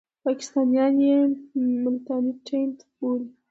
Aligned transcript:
پاکستانیان 0.25 0.95
یې 1.07 1.17
ملتانی 1.83 2.31
ټېنټ 2.47 2.77
بولي. 2.97 3.29